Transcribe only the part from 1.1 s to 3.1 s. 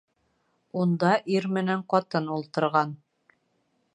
ир менән ҡатын ултырған.